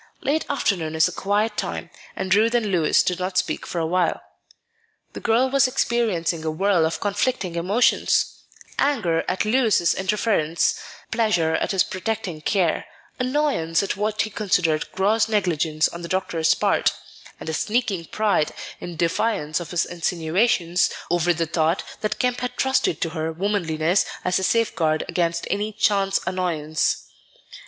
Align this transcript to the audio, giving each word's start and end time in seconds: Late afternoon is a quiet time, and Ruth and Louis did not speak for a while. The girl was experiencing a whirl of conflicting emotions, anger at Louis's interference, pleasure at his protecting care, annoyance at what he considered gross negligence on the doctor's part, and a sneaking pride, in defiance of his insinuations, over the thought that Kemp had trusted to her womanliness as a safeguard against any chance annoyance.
Late 0.21 0.47
afternoon 0.49 0.95
is 0.95 1.07
a 1.07 1.11
quiet 1.11 1.55
time, 1.57 1.91
and 2.15 2.33
Ruth 2.33 2.55
and 2.55 2.65
Louis 2.65 3.03
did 3.03 3.19
not 3.19 3.37
speak 3.37 3.67
for 3.67 3.77
a 3.77 3.85
while. 3.85 4.19
The 5.13 5.19
girl 5.19 5.51
was 5.51 5.67
experiencing 5.67 6.43
a 6.43 6.49
whirl 6.49 6.87
of 6.87 6.99
conflicting 6.99 7.53
emotions, 7.53 8.33
anger 8.79 9.23
at 9.27 9.45
Louis's 9.45 9.93
interference, 9.93 10.73
pleasure 11.11 11.53
at 11.53 11.69
his 11.69 11.83
protecting 11.83 12.41
care, 12.41 12.85
annoyance 13.19 13.83
at 13.83 13.95
what 13.95 14.23
he 14.23 14.31
considered 14.31 14.91
gross 14.91 15.29
negligence 15.29 15.87
on 15.89 16.01
the 16.01 16.07
doctor's 16.09 16.55
part, 16.55 16.93
and 17.39 17.47
a 17.47 17.53
sneaking 17.53 18.05
pride, 18.05 18.53
in 18.79 18.95
defiance 18.95 19.59
of 19.59 19.69
his 19.69 19.85
insinuations, 19.85 20.89
over 21.11 21.31
the 21.31 21.45
thought 21.45 21.83
that 22.01 22.17
Kemp 22.17 22.39
had 22.39 22.57
trusted 22.57 23.01
to 23.01 23.09
her 23.09 23.31
womanliness 23.31 24.03
as 24.25 24.39
a 24.39 24.43
safeguard 24.43 25.05
against 25.07 25.45
any 25.51 25.71
chance 25.71 26.19
annoyance. 26.25 27.03